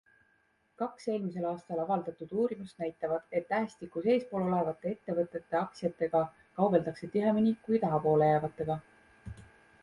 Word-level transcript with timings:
Kaks 0.81 1.09
eelmisel 1.15 1.43
aastal 1.49 1.81
avaldatud 1.83 2.33
uurimust 2.43 2.81
näitavad, 2.83 3.27
et 3.41 3.45
tähestikus 3.51 4.09
eespool 4.15 4.47
olevate 4.47 4.89
ettevõtete 4.93 5.61
aktsiatega 5.61 6.23
kaubeldakse 6.63 7.11
tihemini 7.19 7.55
kui 7.69 7.83
taha 7.87 8.01
poole 8.09 8.33
jäävatega. 8.33 8.81